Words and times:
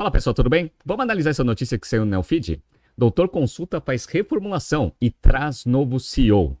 Fala 0.00 0.10
pessoal, 0.10 0.32
tudo 0.32 0.48
bem? 0.48 0.72
Vamos 0.82 1.02
analisar 1.02 1.28
essa 1.28 1.44
notícia 1.44 1.78
que 1.78 1.86
saiu 1.86 2.06
no 2.06 2.10
Neofeed? 2.12 2.62
Doutor 2.96 3.28
Consulta 3.28 3.82
faz 3.82 4.06
reformulação 4.06 4.94
e 4.98 5.10
traz 5.10 5.66
novo 5.66 6.00
CEO. 6.00 6.56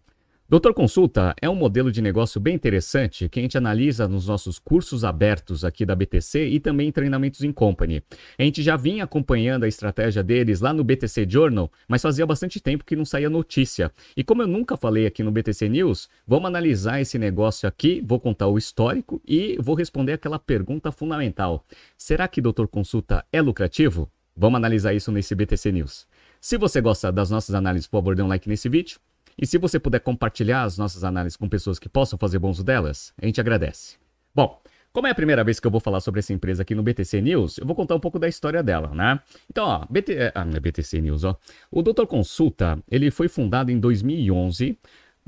Doutor 0.50 0.74
Consulta 0.74 1.32
é 1.40 1.48
um 1.48 1.54
modelo 1.54 1.92
de 1.92 2.02
negócio 2.02 2.40
bem 2.40 2.56
interessante 2.56 3.28
que 3.28 3.38
a 3.38 3.42
gente 3.42 3.56
analisa 3.56 4.08
nos 4.08 4.26
nossos 4.26 4.58
cursos 4.58 5.04
abertos 5.04 5.64
aqui 5.64 5.86
da 5.86 5.94
BTC 5.94 6.44
e 6.44 6.58
também 6.58 6.88
em 6.88 6.90
treinamentos 6.90 7.44
em 7.44 7.52
company. 7.52 8.02
A 8.36 8.42
gente 8.42 8.60
já 8.60 8.76
vinha 8.76 9.04
acompanhando 9.04 9.62
a 9.62 9.68
estratégia 9.68 10.24
deles 10.24 10.60
lá 10.60 10.72
no 10.72 10.82
BTC 10.82 11.24
Journal, 11.30 11.70
mas 11.86 12.02
fazia 12.02 12.26
bastante 12.26 12.58
tempo 12.58 12.84
que 12.84 12.96
não 12.96 13.04
saía 13.04 13.30
notícia. 13.30 13.92
E 14.16 14.24
como 14.24 14.42
eu 14.42 14.48
nunca 14.48 14.76
falei 14.76 15.06
aqui 15.06 15.22
no 15.22 15.30
BTC 15.30 15.68
News, 15.68 16.08
vamos 16.26 16.48
analisar 16.48 17.00
esse 17.00 17.16
negócio 17.16 17.68
aqui, 17.68 18.02
vou 18.04 18.18
contar 18.18 18.48
o 18.48 18.58
histórico 18.58 19.22
e 19.24 19.56
vou 19.60 19.76
responder 19.76 20.14
aquela 20.14 20.40
pergunta 20.40 20.90
fundamental. 20.90 21.64
Será 21.96 22.26
que 22.26 22.40
Doutor 22.40 22.66
Consulta 22.66 23.24
é 23.32 23.40
lucrativo? 23.40 24.10
Vamos 24.36 24.56
analisar 24.56 24.94
isso 24.94 25.12
nesse 25.12 25.32
BTC 25.32 25.70
News. 25.70 26.08
Se 26.40 26.58
você 26.58 26.80
gosta 26.80 27.12
das 27.12 27.30
nossas 27.30 27.54
análises, 27.54 27.86
por 27.86 27.98
favor, 27.98 28.16
dê 28.16 28.22
um 28.22 28.26
like 28.26 28.48
nesse 28.48 28.68
vídeo. 28.68 28.98
E 29.40 29.46
se 29.46 29.56
você 29.56 29.80
puder 29.80 30.00
compartilhar 30.00 30.64
as 30.64 30.76
nossas 30.76 31.02
análises 31.02 31.34
com 31.34 31.48
pessoas 31.48 31.78
que 31.78 31.88
possam 31.88 32.18
fazer 32.18 32.38
bom 32.38 32.50
uso 32.50 32.62
delas, 32.62 33.14
a 33.20 33.24
gente 33.24 33.40
agradece. 33.40 33.96
Bom, 34.34 34.60
como 34.92 35.06
é 35.06 35.10
a 35.10 35.14
primeira 35.14 35.42
vez 35.42 35.58
que 35.58 35.66
eu 35.66 35.70
vou 35.70 35.80
falar 35.80 36.00
sobre 36.00 36.18
essa 36.18 36.32
empresa 36.34 36.60
aqui 36.60 36.74
no 36.74 36.82
BTC 36.82 37.22
News, 37.22 37.56
eu 37.56 37.64
vou 37.64 37.74
contar 37.74 37.94
um 37.94 38.00
pouco 38.00 38.18
da 38.18 38.28
história 38.28 38.62
dela, 38.62 38.94
né? 38.94 39.18
Então, 39.48 39.64
ó, 39.64 39.86
BT, 39.88 40.12
é, 40.14 40.32
ah, 40.34 40.44
BTC 40.44 41.00
News, 41.00 41.24
ó. 41.24 41.38
O 41.70 41.80
Doutor 41.80 42.06
Consulta, 42.06 42.78
ele 42.90 43.10
foi 43.10 43.28
fundado 43.28 43.70
em 43.70 43.80
2011 43.80 44.76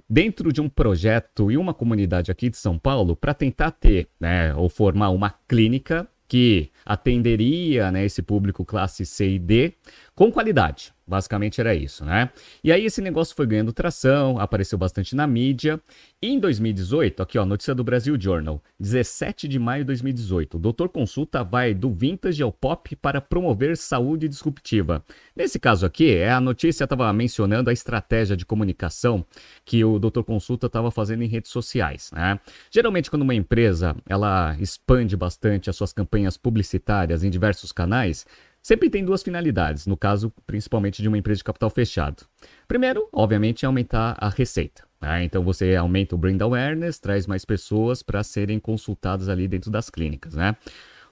dentro 0.08 0.52
de 0.52 0.60
um 0.60 0.68
projeto 0.68 1.50
e 1.50 1.56
uma 1.56 1.72
comunidade 1.72 2.30
aqui 2.30 2.50
de 2.50 2.58
São 2.58 2.78
Paulo 2.78 3.16
para 3.16 3.32
tentar 3.32 3.70
ter, 3.70 4.08
né, 4.20 4.54
ou 4.54 4.68
formar 4.68 5.08
uma 5.08 5.30
clínica 5.48 6.06
que 6.28 6.70
atenderia 6.84 7.92
né, 7.92 8.04
esse 8.04 8.22
público 8.22 8.64
classe 8.64 9.06
C 9.06 9.34
e 9.34 9.38
D 9.38 9.74
com 10.14 10.32
qualidade. 10.32 10.92
Basicamente 11.12 11.60
era 11.60 11.74
isso, 11.74 12.06
né? 12.06 12.30
E 12.64 12.72
aí 12.72 12.86
esse 12.86 13.02
negócio 13.02 13.36
foi 13.36 13.46
ganhando 13.46 13.70
tração, 13.70 14.38
apareceu 14.38 14.78
bastante 14.78 15.14
na 15.14 15.26
mídia. 15.26 15.78
E 16.22 16.28
em 16.28 16.40
2018, 16.40 17.22
aqui 17.22 17.36
ó, 17.38 17.44
notícia 17.44 17.74
do 17.74 17.84
Brasil 17.84 18.18
Journal, 18.18 18.62
17 18.80 19.46
de 19.46 19.58
maio 19.58 19.82
de 19.82 19.88
2018, 19.88 20.56
o 20.56 20.58
Doutor 20.58 20.88
Consulta 20.88 21.44
vai 21.44 21.74
do 21.74 21.92
vintage 21.92 22.42
ao 22.42 22.50
pop 22.50 22.96
para 22.96 23.20
promover 23.20 23.76
saúde 23.76 24.26
disruptiva. 24.26 25.04
Nesse 25.36 25.58
caso 25.60 25.84
aqui, 25.84 26.14
é 26.14 26.32
a 26.32 26.40
notícia 26.40 26.84
estava 26.84 27.12
mencionando 27.12 27.68
a 27.68 27.74
estratégia 27.74 28.34
de 28.34 28.46
comunicação 28.46 29.22
que 29.66 29.84
o 29.84 29.98
Doutor 29.98 30.24
Consulta 30.24 30.66
estava 30.66 30.90
fazendo 30.90 31.22
em 31.22 31.28
redes 31.28 31.50
sociais, 31.50 32.10
né? 32.10 32.40
Geralmente 32.70 33.10
quando 33.10 33.20
uma 33.20 33.34
empresa 33.34 33.94
ela 34.08 34.56
expande 34.58 35.14
bastante 35.14 35.68
as 35.68 35.76
suas 35.76 35.92
campanhas 35.92 36.38
publicitárias 36.38 37.22
em 37.22 37.28
diversos 37.28 37.70
canais, 37.70 38.24
sempre 38.62 38.88
tem 38.88 39.04
duas 39.04 39.22
finalidades, 39.22 39.86
no 39.86 39.96
caso, 39.96 40.32
principalmente 40.46 41.02
de 41.02 41.08
uma 41.08 41.18
empresa 41.18 41.38
de 41.38 41.44
capital 41.44 41.68
fechado. 41.68 42.24
Primeiro, 42.68 43.08
obviamente, 43.12 43.64
é 43.64 43.66
aumentar 43.66 44.16
a 44.18 44.28
receita. 44.28 44.84
Né? 45.00 45.24
Então 45.24 45.42
você 45.42 45.74
aumenta 45.74 46.14
o 46.14 46.18
brand 46.18 46.40
awareness, 46.40 47.00
traz 47.00 47.26
mais 47.26 47.44
pessoas 47.44 48.02
para 48.02 48.22
serem 48.22 48.60
consultadas 48.60 49.28
ali 49.28 49.48
dentro 49.48 49.70
das 49.70 49.90
clínicas, 49.90 50.34
né? 50.34 50.56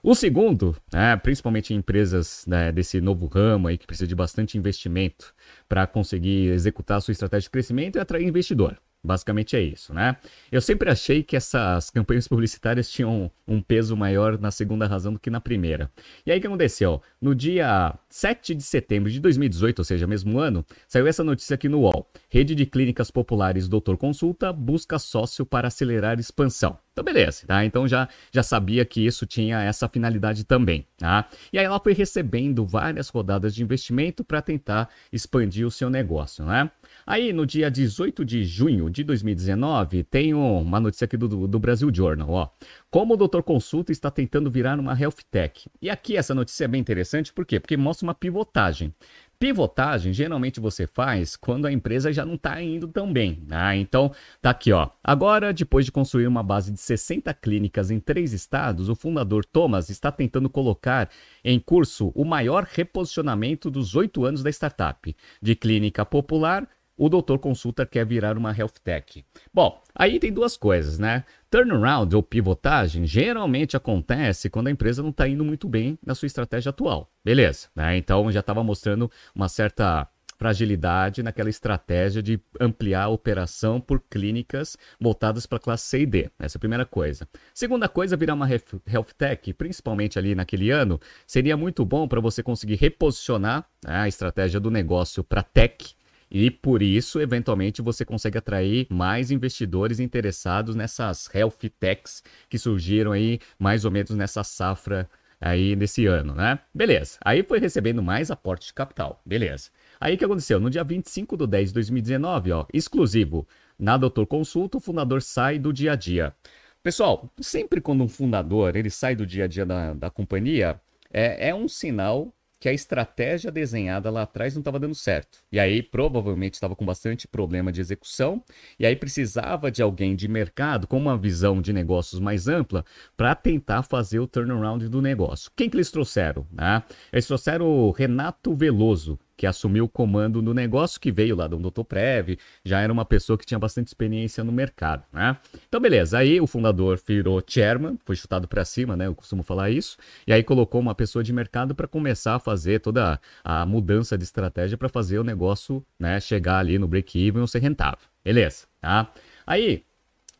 O 0.03 0.15
segundo, 0.15 0.75
né, 0.91 1.15
principalmente 1.17 1.75
em 1.75 1.77
empresas 1.77 2.47
né, 2.47 2.73
desse 2.73 3.03
novo 3.03 3.27
ramo 3.27 3.69
aí 3.69 3.77
que 3.77 3.87
precisa 3.87 4.07
de 4.07 4.15
bastante 4.15 4.57
investimento 4.57 5.35
para 5.69 5.87
conseguir 5.87 6.49
executar 6.53 6.97
a 6.97 7.01
sua 7.03 7.13
estratégia 7.13 7.43
de 7.43 7.51
crescimento, 7.51 7.99
é 7.99 8.01
atrair 8.01 8.27
investidor. 8.27 8.79
Basicamente 9.03 9.57
é 9.57 9.61
isso, 9.61 9.95
né? 9.95 10.17
Eu 10.53 10.61
sempre 10.61 10.91
achei 10.91 11.23
que 11.23 11.35
essas 11.35 11.89
campanhas 11.89 12.29
publicitárias 12.29 12.91
tinham 12.91 13.31
um 13.49 13.63
peso 13.63 13.97
maior 13.97 14.39
na 14.39 14.51
segunda 14.51 14.87
razão 14.87 15.15
do 15.15 15.19
que 15.19 15.31
na 15.31 15.41
primeira. 15.41 15.91
E 16.27 16.31
aí 16.31 16.39
o 16.39 16.41
que 16.41 16.47
aconteceu? 16.47 17.01
No 17.21 17.35
dia 17.35 17.95
7 18.11 18.55
de 18.55 18.63
setembro 18.63 19.11
de 19.11 19.19
2018, 19.19 19.79
ou 19.79 19.85
seja, 19.85 20.07
mesmo 20.07 20.39
ano, 20.39 20.65
saiu 20.87 21.07
essa 21.07 21.25
notícia 21.25 21.55
aqui 21.55 21.69
no 21.69 21.81
UOL. 21.81 22.11
Rede 22.29 22.55
de 22.55 22.67
Clínicas 22.67 23.11
Populares 23.11 23.69
Doutor 23.69 23.97
Consulta 23.97 24.53
busca 24.53 24.99
sócio 24.99 25.47
para 25.47 25.69
acelerar 25.69 26.21
expansão. 26.21 26.79
Então, 26.93 27.05
beleza, 27.05 27.47
tá? 27.47 27.65
Então 27.65 27.87
já, 27.87 28.09
já 28.33 28.43
sabia 28.43 28.85
que 28.85 29.07
isso 29.07 29.25
tinha 29.25 29.63
essa 29.63 29.89
finalidade 29.89 30.45
também, 30.45 30.87
tá? 30.99 31.29
E 31.53 31.59
aí 31.59 31.65
ela 31.65 31.79
foi 31.79 31.93
recebendo 31.93 32.67
várias 32.67 33.09
rodadas 33.09 33.55
de 33.55 33.63
investimento 33.63 34.25
para 34.25 34.43
tentar 34.43 34.89
expandir 35.13 35.67
o 35.67 35.71
seu 35.71 35.89
negócio, 35.89 36.45
né? 36.45 36.71
Aí, 37.07 37.33
no 37.33 37.47
dia 37.47 37.71
18 37.71 38.25
de 38.25 38.45
junho 38.45 38.91
de 38.91 39.05
2019, 39.05 40.05
tem 40.05 40.35
uma 40.35 40.81
notícia 40.81 41.05
aqui 41.05 41.17
do, 41.17 41.47
do 41.47 41.59
Brasil 41.59 41.91
Journal, 41.93 42.29
ó. 42.29 42.49
Como 42.91 43.15
o 43.15 43.17
Doutor 43.17 43.43
Consulta 43.43 43.93
está 43.93 44.11
tentando 44.11 44.51
virar 44.51 44.79
uma 44.79 44.99
health 45.01 45.23
tech. 45.31 45.69
E 45.81 45.89
aqui 45.89 46.17
essa 46.17 46.35
notícia 46.35 46.65
é 46.65 46.69
bem 46.69 46.81
interessante, 46.81 47.33
por 47.33 47.47
quê? 47.47 47.61
Porque 47.61 47.77
mostra 47.77 48.07
uma 48.07 48.15
pivotagem. 48.15 48.93
Pivotagem 49.41 50.13
geralmente 50.13 50.61
você 50.61 50.87
faz 50.87 51.35
quando 51.35 51.67
a 51.67 51.73
empresa 51.73 52.13
já 52.13 52.27
não 52.27 52.35
está 52.35 52.61
indo 52.61 52.87
tão 52.87 53.11
bem. 53.11 53.43
Né? 53.47 53.79
Então, 53.79 54.13
tá 54.43 54.51
aqui, 54.51 54.71
ó. 54.71 54.91
Agora, 55.03 55.51
depois 55.51 55.87
de 55.87 55.91
construir 55.91 56.27
uma 56.27 56.43
base 56.43 56.71
de 56.71 56.79
60 56.79 57.33
clínicas 57.33 57.91
em 57.91 57.99
três 57.99 58.35
estados, 58.35 58.91
o 58.91 58.95
fundador 58.95 59.43
Thomas 59.47 59.89
está 59.89 60.13
tentando 60.13 60.51
colocar 60.51 61.09
em 61.43 61.59
curso 61.59 62.13
o 62.15 62.23
maior 62.23 62.69
reposicionamento 62.71 63.71
dos 63.71 63.97
oito 63.97 64.27
anos 64.27 64.43
da 64.43 64.51
startup, 64.51 65.17
de 65.41 65.57
clínica 65.57 66.05
popular 66.05 66.69
o 67.01 67.09
doutor 67.09 67.39
consulta 67.39 67.87
quer 67.87 68.05
virar 68.05 68.37
uma 68.37 68.55
health 68.55 68.75
tech. 68.85 69.25
Bom, 69.55 69.83
aí 69.95 70.21
tem 70.21 70.31
duas 70.31 70.55
coisas, 70.55 70.99
né? 70.99 71.25
Turnaround 71.51 72.15
ou 72.15 72.23
pivotagem 72.23 73.07
geralmente 73.07 73.75
acontece 73.75 74.51
quando 74.51 74.67
a 74.67 74.71
empresa 74.71 75.03
não 75.03 75.09
está 75.09 75.27
indo 75.27 75.43
muito 75.43 75.67
bem 75.67 75.99
na 76.05 76.15
sua 76.15 76.27
estratégia 76.27 76.69
atual. 76.69 77.11
Beleza, 77.25 77.69
né? 77.75 77.97
Então 77.97 78.31
já 78.31 78.41
estava 78.41 78.63
mostrando 78.63 79.11
uma 79.35 79.49
certa 79.49 80.07
fragilidade 80.37 81.23
naquela 81.23 81.49
estratégia 81.49 82.23
de 82.23 82.39
ampliar 82.61 83.05
a 83.05 83.09
operação 83.09 83.81
por 83.81 84.03
clínicas 84.11 84.77
voltadas 85.01 85.47
para 85.47 85.59
classe 85.59 85.87
C 85.87 86.03
e 86.03 86.07
D. 86.07 86.31
Essa 86.39 86.57
é 86.57 86.59
a 86.59 86.61
primeira 86.61 86.85
coisa. 86.85 87.27
Segunda 87.55 87.89
coisa, 87.89 88.15
virar 88.15 88.35
uma 88.35 88.49
health 88.49 89.15
tech, 89.17 89.55
principalmente 89.55 90.19
ali 90.19 90.35
naquele 90.35 90.71
ano, 90.71 91.01
seria 91.27 91.57
muito 91.57 91.83
bom 91.83 92.07
para 92.07 92.21
você 92.21 92.43
conseguir 92.43 92.75
reposicionar 92.75 93.65
né, 93.83 94.01
a 94.01 94.09
estratégia 94.09 94.61
do 94.61 94.71
negócio 94.71 95.25
para 95.25 95.43
tech 95.43 95.99
e 96.31 96.51
por 96.51 96.81
isso, 96.81 97.21
eventualmente, 97.21 97.83
você 97.83 98.05
consegue 98.05 98.39
atrair 98.39 98.87
mais 98.89 99.31
investidores 99.31 99.99
interessados 99.99 100.77
nessas 100.77 101.29
health 101.35 101.59
techs 101.79 102.23
que 102.49 102.59
surgiram 102.59 103.13
aí 103.13 103.41
mais 103.59 103.85
ou 103.85 103.91
menos 103.91 104.11
nessa 104.11 104.45
safra 104.45 105.11
aí 105.41 105.75
nesse 105.75 106.07
ano, 106.07 106.35
né? 106.35 106.61
Beleza. 106.73 107.19
Aí 107.25 107.43
foi 107.43 107.59
recebendo 107.59 108.03
mais 108.03 108.31
aporte 108.31 108.67
de 108.67 108.75
capital. 108.75 109.21
Beleza. 109.25 109.71
Aí 109.99 110.15
o 110.15 110.19
que 110.19 110.25
aconteceu? 110.25 110.61
No 110.61 110.71
dia 110.71 110.85
25 110.85 111.37
de 111.37 111.47
10 111.47 111.69
de 111.69 111.75
2019, 111.75 112.53
ó, 112.53 112.67
exclusivo 112.73 113.47
na 113.79 113.97
Doutor 113.97 114.27
Consulta, 114.27 114.77
o 114.77 114.81
fundador 114.81 115.23
sai 115.23 115.59
do 115.59 115.73
dia 115.73 115.93
a 115.93 115.97
dia. 115.97 116.35
Pessoal, 116.83 117.31
sempre 117.41 117.81
quando 117.81 118.05
um 118.05 118.09
fundador 118.09 118.77
ele 118.77 118.91
sai 118.91 119.17
do 119.17 119.27
dia 119.27 119.45
a 119.45 119.47
dia 119.47 119.67
da, 119.67 119.95
da 119.95 120.11
companhia, 120.11 120.81
é, 121.13 121.49
é 121.49 121.55
um 121.55 121.67
sinal 121.67 122.33
que 122.61 122.69
a 122.69 122.73
estratégia 122.73 123.51
desenhada 123.51 124.11
lá 124.11 124.23
atrás 124.23 124.55
não 124.55 124.61
estava 124.61 124.79
dando 124.79 124.95
certo. 124.95 125.39
E 125.51 125.59
aí 125.59 125.83
provavelmente 125.83 126.55
estava 126.55 126.77
com 126.77 126.85
bastante 126.85 127.27
problema 127.27 127.73
de 127.73 127.81
execução, 127.81 128.45
e 128.79 128.85
aí 128.85 128.95
precisava 128.95 129.71
de 129.71 129.83
alguém 129.83 130.15
de 130.15 130.29
mercado 130.29 130.87
com 130.87 130.99
uma 130.99 131.17
visão 131.17 131.63
de 131.63 131.73
negócios 131.73 132.21
mais 132.21 132.47
ampla 132.47 132.85
para 133.17 133.35
tentar 133.35 133.83
fazer 133.83 134.21
o 134.21 134.27
turnaround 134.27 134.87
do 134.89 135.01
negócio. 135.01 135.51
Quem 135.57 135.71
que 135.71 135.77
eles 135.77 135.91
trouxeram? 135.91 136.47
Né? 136.53 136.83
Eles 137.11 137.27
trouxeram 137.27 137.67
o 137.67 137.91
Renato 137.91 138.55
Veloso, 138.55 139.19
que 139.41 139.47
assumiu 139.47 139.87
o 139.87 139.89
comando 139.89 140.43
do 140.43 140.53
negócio, 140.53 141.01
que 141.01 141.11
veio 141.11 141.35
lá 141.35 141.47
do 141.47 141.57
Dr. 141.57 141.83
Prev, 141.83 142.37
já 142.63 142.79
era 142.81 142.93
uma 142.93 143.07
pessoa 143.07 143.39
que 143.39 143.47
tinha 143.47 143.59
bastante 143.59 143.87
experiência 143.87 144.45
no 144.45 144.53
mercado, 144.53 145.03
né? 145.11 145.35
Então, 145.67 145.81
beleza. 145.81 146.19
Aí 146.19 146.39
o 146.39 146.47
fundador 146.47 147.01
virou 147.09 147.43
chairman, 147.47 147.99
foi 148.05 148.17
chutado 148.17 148.47
para 148.47 148.67
cima, 148.67 148.99
né? 148.99 149.07
Eu 149.07 149.15
costumo 149.15 149.43
falar 149.43 149.71
isso. 149.71 149.97
E 150.27 150.33
aí 150.35 150.43
colocou 150.43 150.79
uma 150.79 150.95
pessoa 150.95 151.25
de 151.25 151.33
mercado 151.33 151.75
para 151.75 151.89
começar 151.89 152.35
a 152.35 152.39
fazer 152.39 152.81
toda 152.81 153.19
a 153.43 153.65
mudança 153.65 154.19
de 154.19 154.25
estratégia 154.25 154.77
para 154.77 154.91
fazer 154.91 155.19
o 155.19 155.25
negócio, 155.25 155.83
né, 155.99 156.21
chegar 156.21 156.59
ali 156.59 156.79
no 156.79 156.87
break-even 156.87 157.41
ou 157.41 157.47
ser 157.47 157.61
rentável. 157.61 158.07
Beleza, 158.23 158.67
tá? 158.79 159.11
Aí, 159.47 159.85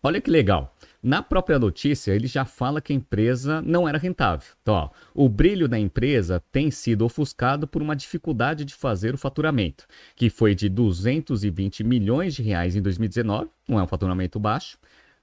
olha 0.03 0.21
que 0.21 0.31
legal. 0.31 0.77
Na 1.03 1.23
própria 1.23 1.59
notícia, 1.59 2.13
ele 2.13 2.27
já 2.27 2.45
fala 2.45 2.81
que 2.81 2.93
a 2.93 2.97
empresa 2.97 3.63
não 3.63 3.89
era 3.89 3.97
rentável. 3.97 4.47
Então, 4.61 4.75
ó, 4.75 4.91
o 5.15 5.31
brilho 5.31 5.67
da 5.67 5.79
empresa 5.79 6.43
tem 6.53 6.71
sido 6.71 7.07
ofuscado 7.07 7.67
por 7.67 7.81
uma 7.81 7.97
dificuldade 7.97 8.67
de 8.67 8.75
fazer 8.75 9.15
o 9.15 9.19
faturamento, 9.19 9.87
que 10.15 10.29
foi 10.29 10.55
de 10.55 10.69
220 10.69 11.83
milhões 11.85 12.35
de 12.35 12.43
reais 12.43 12.77
em 12.77 12.83
2019, 12.83 13.49
não 13.67 13.79
é 13.79 13.83
um 13.83 13.87
faturamento 13.87 14.39
baixo, 14.39 14.77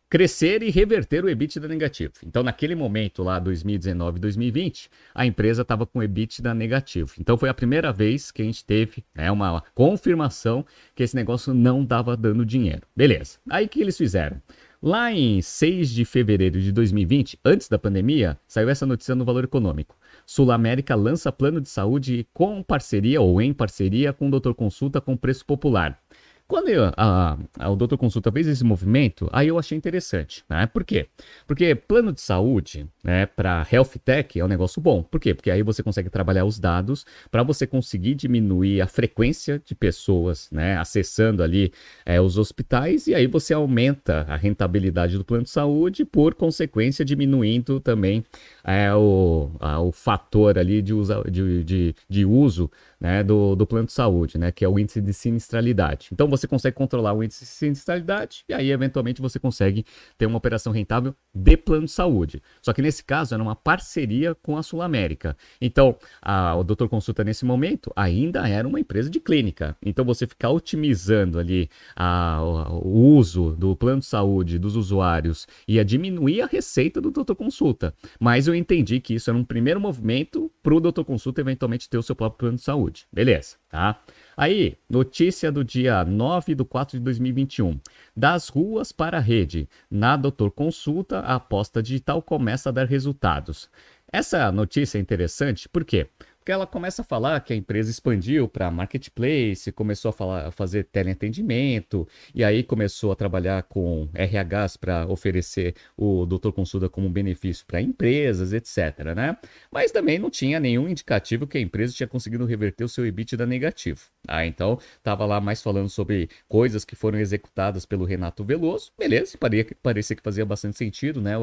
crescer 0.09 0.63
e 0.63 0.69
reverter 0.71 1.23
o 1.23 1.29
EBITDA 1.29 1.67
negativo. 1.67 2.13
Então, 2.25 2.41
naquele 2.41 2.73
momento 2.73 3.21
lá, 3.21 3.37
2019 3.39 4.19
2020, 4.19 4.89
a 5.13 5.25
empresa 5.25 5.61
estava 5.61 5.85
com 5.85 6.01
EBITDA 6.01 6.53
negativo. 6.53 7.13
Então, 7.19 7.37
foi 7.37 7.49
a 7.49 7.53
primeira 7.53 7.91
vez 7.91 8.31
que 8.31 8.41
a 8.41 8.45
gente 8.45 8.65
teve 8.65 9.03
né, 9.13 9.29
uma 9.31 9.61
confirmação 9.75 10.65
que 10.95 11.03
esse 11.03 11.15
negócio 11.15 11.53
não 11.53 11.83
estava 11.83 12.15
dando 12.15 12.45
dinheiro. 12.45 12.81
Beleza. 12.95 13.37
Aí, 13.49 13.65
o 13.65 13.69
que 13.69 13.81
eles 13.81 13.97
fizeram? 13.97 14.41
Lá 14.87 15.11
em 15.11 15.41
6 15.41 15.89
de 15.89 16.05
fevereiro 16.05 16.61
de 16.61 16.71
2020, 16.71 17.37
antes 17.43 17.67
da 17.67 17.77
pandemia, 17.77 18.39
saiu 18.47 18.69
essa 18.69 18.85
notícia 18.85 19.13
no 19.13 19.25
Valor 19.25 19.43
Econômico. 19.43 19.97
Sul 20.25 20.49
América 20.49 20.95
lança 20.95 21.29
plano 21.29 21.59
de 21.59 21.67
saúde 21.67 22.25
com 22.33 22.63
parceria 22.63 23.19
ou 23.19 23.41
em 23.41 23.51
parceria 23.51 24.13
com 24.13 24.29
o 24.29 24.31
Doutor 24.31 24.55
Consulta 24.55 25.01
com 25.01 25.17
preço 25.17 25.45
popular. 25.45 25.99
Quando 26.47 26.69
eu, 26.69 26.91
a, 26.95 27.37
a, 27.59 27.69
o 27.69 27.75
doutor 27.75 27.97
Consulta 27.97 28.31
fez 28.31 28.47
esse 28.47 28.63
movimento, 28.63 29.27
aí 29.33 29.49
eu 29.49 29.59
achei 29.59 29.77
interessante. 29.77 30.45
Né? 30.49 30.65
Por 30.65 30.85
quê? 30.85 31.07
Porque 31.45 31.75
plano 31.75 32.13
de 32.13 32.21
saúde 32.21 32.87
né, 33.03 33.25
para 33.25 33.67
health 33.69 33.97
tech 34.05 34.39
é 34.39 34.45
um 34.45 34.47
negócio 34.47 34.81
bom. 34.81 35.03
Por 35.03 35.19
quê? 35.19 35.33
Porque 35.33 35.51
aí 35.51 35.61
você 35.61 35.83
consegue 35.83 36.09
trabalhar 36.09 36.45
os 36.45 36.57
dados 36.57 37.05
para 37.29 37.43
você 37.43 37.67
conseguir 37.67 38.15
diminuir 38.15 38.79
a 38.79 38.87
frequência 38.87 39.61
de 39.65 39.75
pessoas 39.75 40.49
né, 40.49 40.77
acessando 40.77 41.43
ali 41.43 41.73
é, 42.05 42.21
os 42.21 42.37
hospitais 42.37 43.07
e 43.07 43.13
aí 43.13 43.27
você 43.27 43.53
aumenta 43.53 44.25
a 44.29 44.37
rentabilidade 44.37 45.17
do 45.17 45.25
plano 45.25 45.43
de 45.43 45.49
saúde, 45.49 46.05
por 46.05 46.33
consequência, 46.33 47.03
diminuindo 47.03 47.81
também 47.81 48.23
é, 48.63 48.93
o, 48.93 49.51
a, 49.59 49.81
o 49.81 49.91
fator 49.91 50.57
ali 50.57 50.81
de, 50.81 50.93
usa, 50.93 51.21
de, 51.29 51.61
de, 51.65 51.95
de 52.07 52.25
uso 52.25 52.71
né, 52.99 53.21
do, 53.21 53.53
do 53.53 53.67
plano 53.67 53.85
de 53.85 53.93
saúde, 53.93 54.37
né, 54.37 54.49
que 54.49 54.63
é 54.63 54.69
o 54.69 54.79
índice 54.79 55.01
de 55.01 55.13
sinistralidade. 55.13 56.07
Então 56.11 56.36
você 56.37 56.47
consegue 56.47 56.75
controlar 56.75 57.13
o 57.13 57.23
índice 57.23 57.43
de 57.43 57.49
sinistralidade 57.49 58.43
e 58.47 58.53
aí 58.53 58.71
eventualmente 58.71 59.21
você 59.21 59.39
consegue 59.39 59.85
ter 60.17 60.25
uma 60.25 60.37
operação 60.37 60.71
rentável 60.71 61.15
de 61.33 61.57
plano 61.57 61.85
de 61.85 61.91
saúde. 61.91 62.41
Só 62.61 62.73
que 62.73 62.81
nesse 62.81 63.03
caso 63.03 63.33
era 63.33 63.43
uma 63.43 63.55
parceria 63.55 64.35
com 64.35 64.57
a 64.57 64.63
Sul 64.63 64.81
América. 64.81 65.35
Então 65.61 65.95
a, 66.21 66.55
o 66.55 66.63
Doutor 66.63 66.89
Consulta 66.89 67.23
nesse 67.23 67.45
momento 67.45 67.91
ainda 67.95 68.47
era 68.47 68.67
uma 68.67 68.79
empresa 68.79 69.09
de 69.09 69.19
clínica. 69.19 69.75
Então 69.83 70.05
você 70.05 70.27
ficar 70.27 70.49
otimizando 70.49 71.39
ali 71.39 71.69
a, 71.95 72.39
o, 72.41 73.07
uso 73.17 73.51
do 73.51 73.75
plano 73.75 73.99
de 73.99 74.05
saúde 74.05 74.59
dos 74.59 74.75
usuários 74.75 75.47
ia 75.67 75.83
diminuir 75.83 76.41
a 76.41 76.45
receita 76.45 77.01
do 77.01 77.11
Doutor 77.11 77.35
Consulta. 77.35 77.93
Mas 78.19 78.47
eu 78.47 78.55
entendi 78.55 78.99
que 78.99 79.15
isso 79.15 79.29
era 79.29 79.37
um 79.37 79.43
primeiro 79.43 79.79
movimento 79.79 80.51
para 80.61 80.73
o 80.73 80.79
Doutor 80.79 81.05
Consulta 81.05 81.41
eventualmente 81.41 81.89
ter 81.89 81.97
o 81.97 82.03
seu 82.03 82.15
próprio 82.15 82.37
plano 82.37 82.57
de 82.57 82.63
saúde. 82.63 83.07
Beleza, 83.11 83.55
tá? 83.69 83.99
Aí, 84.39 84.77
notícia 84.87 85.51
do 85.51 85.63
dia 85.63 86.05
9 86.05 86.53
de 86.53 86.63
4 86.63 86.99
de 86.99 87.03
2021. 87.03 87.79
Das 88.15 88.49
ruas 88.49 88.91
para 88.91 89.17
a 89.17 89.19
rede. 89.19 89.67
Na 89.89 90.15
Doutor 90.15 90.51
Consulta, 90.51 91.21
a 91.21 91.35
aposta 91.37 91.81
digital 91.81 92.21
começa 92.21 92.69
a 92.69 92.71
dar 92.71 92.85
resultados. 92.85 93.67
Essa 94.13 94.51
notícia 94.51 94.99
é 94.99 95.01
interessante 95.01 95.67
porque 95.67 96.07
porque 96.47 96.53
ela 96.53 96.65
começa 96.65 97.01
a 97.01 97.05
falar 97.05 97.41
que 97.41 97.51
a 97.51 97.55
empresa 97.57 97.91
expandiu 97.91 98.47
para 98.47 98.71
marketplace, 98.71 99.69
começou 99.73 100.07
a, 100.07 100.13
falar, 100.13 100.47
a 100.47 100.51
fazer 100.51 100.85
teleatendimento, 100.85 102.07
e 102.33 102.41
aí 102.41 102.63
começou 102.63 103.11
a 103.11 103.17
trabalhar 103.17 103.63
com 103.63 104.07
RHs 104.13 104.77
para 104.77 105.05
oferecer 105.07 105.75
o 105.97 106.25
doutor 106.25 106.53
consulta 106.53 106.87
como 106.87 107.09
benefício 107.09 107.65
para 107.65 107.81
empresas, 107.81 108.53
etc. 108.53 109.13
Né? 109.13 109.35
Mas 109.69 109.91
também 109.91 110.17
não 110.17 110.29
tinha 110.29 110.57
nenhum 110.57 110.87
indicativo 110.87 111.45
que 111.45 111.57
a 111.57 111.61
empresa 111.61 111.93
tinha 111.93 112.07
conseguido 112.07 112.45
reverter 112.45 112.85
o 112.85 112.87
seu 112.87 113.05
EBITDA 113.05 113.45
negativo. 113.45 113.99
Ah, 114.25 114.45
então 114.45 114.79
estava 114.95 115.25
lá 115.25 115.41
mais 115.41 115.61
falando 115.61 115.89
sobre 115.89 116.29
coisas 116.47 116.85
que 116.85 116.95
foram 116.95 117.19
executadas 117.19 117.85
pelo 117.85 118.05
Renato 118.05 118.45
Veloso, 118.45 118.93
beleza, 118.97 119.37
parecia, 119.37 119.75
parecia 119.83 120.15
que 120.15 120.23
fazia 120.23 120.45
bastante 120.45 120.77
sentido, 120.77 121.21
né? 121.21 121.33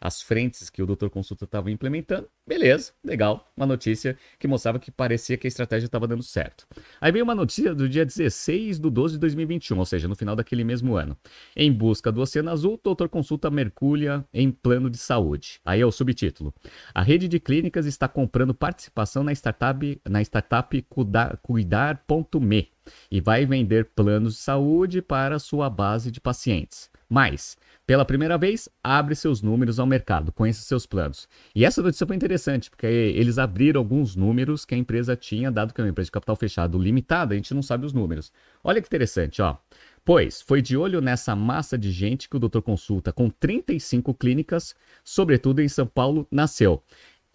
As 0.00 0.20
frentes 0.20 0.68
que 0.68 0.82
o 0.82 0.86
doutor 0.86 1.10
consulta 1.10 1.44
estava 1.44 1.70
implementando, 1.70 2.28
beleza, 2.44 2.92
legal, 3.04 3.48
uma 3.56 3.66
notícia 3.66 4.16
que 4.36 4.47
que 4.48 4.50
mostrava 4.50 4.78
que 4.78 4.90
parecia 4.90 5.36
que 5.36 5.46
a 5.46 5.48
estratégia 5.48 5.84
estava 5.86 6.08
dando 6.08 6.22
certo. 6.22 6.66
Aí 7.00 7.12
veio 7.12 7.24
uma 7.24 7.34
notícia 7.34 7.74
do 7.74 7.88
dia 7.88 8.04
16 8.04 8.80
de 8.80 8.90
12 8.90 9.14
de 9.14 9.20
2021, 9.20 9.78
ou 9.78 9.84
seja, 9.84 10.08
no 10.08 10.16
final 10.16 10.34
daquele 10.34 10.64
mesmo 10.64 10.96
ano. 10.96 11.16
Em 11.54 11.70
busca 11.70 12.10
do 12.10 12.22
Oceano 12.22 12.50
Azul, 12.50 12.74
o 12.74 12.80
doutor 12.82 13.08
consulta 13.08 13.50
mergulha 13.50 14.24
em 14.32 14.50
plano 14.50 14.88
de 14.88 14.96
saúde. 14.96 15.60
Aí 15.64 15.80
é 15.80 15.86
o 15.86 15.92
subtítulo. 15.92 16.54
A 16.94 17.02
rede 17.02 17.28
de 17.28 17.38
clínicas 17.38 17.84
está 17.84 18.08
comprando 18.08 18.54
participação 18.54 19.22
na 19.22 19.32
startup, 19.32 20.00
na 20.08 20.22
startup 20.22 20.86
Cuidar.me 21.42 22.70
e 23.10 23.20
vai 23.20 23.44
vender 23.44 23.84
planos 23.94 24.34
de 24.34 24.40
saúde 24.40 25.02
para 25.02 25.38
sua 25.38 25.68
base 25.68 26.10
de 26.10 26.20
pacientes. 26.20 26.90
Mas, 27.08 27.56
pela 27.88 28.04
primeira 28.04 28.36
vez, 28.36 28.68
abre 28.84 29.14
seus 29.14 29.40
números 29.40 29.80
ao 29.80 29.86
mercado, 29.86 30.30
conheça 30.30 30.60
seus 30.60 30.84
planos. 30.84 31.26
E 31.54 31.64
essa 31.64 31.80
notícia 31.80 32.06
foi 32.06 32.14
interessante, 32.14 32.68
porque 32.68 32.86
eles 32.86 33.38
abriram 33.38 33.80
alguns 33.80 34.14
números 34.14 34.66
que 34.66 34.74
a 34.74 34.78
empresa 34.78 35.16
tinha, 35.16 35.50
dado 35.50 35.72
que 35.72 35.80
é 35.80 35.84
uma 35.84 35.88
empresa 35.88 36.08
de 36.08 36.12
capital 36.12 36.36
fechado 36.36 36.78
limitada, 36.78 37.32
a 37.32 37.36
gente 37.38 37.54
não 37.54 37.62
sabe 37.62 37.86
os 37.86 37.94
números. 37.94 38.30
Olha 38.62 38.82
que 38.82 38.88
interessante, 38.88 39.40
ó. 39.40 39.56
Pois, 40.04 40.42
foi 40.42 40.60
de 40.60 40.76
olho 40.76 41.00
nessa 41.00 41.34
massa 41.34 41.78
de 41.78 41.90
gente 41.90 42.28
que 42.28 42.36
o 42.36 42.38
Doutor 42.38 42.60
Consulta, 42.60 43.10
com 43.10 43.30
35 43.30 44.12
clínicas, 44.12 44.74
sobretudo 45.02 45.62
em 45.62 45.68
São 45.68 45.86
Paulo, 45.86 46.28
nasceu. 46.30 46.82